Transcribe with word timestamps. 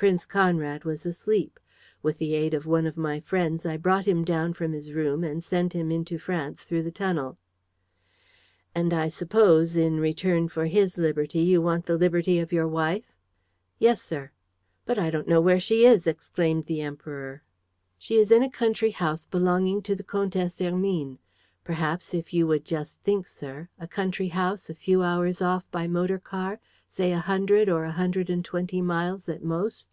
Prince 0.00 0.24
Conrad 0.24 0.84
was 0.84 1.04
asleep. 1.04 1.60
With 2.02 2.16
the 2.16 2.32
aid 2.32 2.54
of 2.54 2.64
one 2.64 2.86
of 2.86 2.96
my 2.96 3.20
friends, 3.20 3.66
I 3.66 3.76
brought 3.76 4.08
him 4.08 4.24
down 4.24 4.54
from 4.54 4.72
his 4.72 4.92
room 4.94 5.22
and 5.22 5.44
sent 5.44 5.74
him 5.74 5.90
into 5.90 6.16
France 6.16 6.62
through 6.64 6.84
the 6.84 6.90
tunnel." 6.90 7.36
"And 8.74 8.94
I 8.94 9.08
suppose, 9.08 9.76
in 9.76 10.00
return 10.00 10.48
for 10.48 10.64
his 10.64 10.96
liberty, 10.96 11.40
you 11.40 11.60
want 11.60 11.84
the 11.84 11.98
liberty 11.98 12.38
of 12.38 12.50
your 12.50 12.66
wife?" 12.66 13.12
"Yes, 13.78 14.00
sir." 14.00 14.30
"But 14.86 14.98
I 14.98 15.10
don't 15.10 15.28
know 15.28 15.42
where 15.42 15.60
she 15.60 15.84
is!" 15.84 16.06
exclaimed 16.06 16.64
the 16.64 16.80
Emperor. 16.80 17.42
"She 17.98 18.14
is 18.16 18.30
in 18.30 18.42
a 18.42 18.48
country 18.48 18.92
house 18.92 19.26
belonging 19.26 19.82
to 19.82 19.94
the 19.94 20.02
Comtesse 20.02 20.60
Hermine. 20.60 21.18
Perhaps, 21.62 22.14
if 22.14 22.32
you 22.32 22.46
would 22.46 22.64
just 22.64 22.98
think, 23.02 23.28
sir... 23.28 23.68
a 23.78 23.86
country 23.86 24.28
house 24.28 24.70
a 24.70 24.74
few 24.74 25.02
hours 25.02 25.42
off 25.42 25.70
by 25.70 25.86
motor 25.86 26.18
car, 26.18 26.58
say, 26.88 27.12
a 27.12 27.18
hundred 27.20 27.68
or 27.68 27.84
a 27.84 27.92
hundred 27.92 28.28
and 28.28 28.44
twenty 28.44 28.82
miles 28.82 29.28
at 29.28 29.44
most." 29.44 29.88